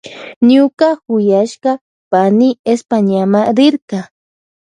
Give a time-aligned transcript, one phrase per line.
[0.51, 1.71] Ñuka kuyashka
[2.11, 3.99] pani Españama rirka.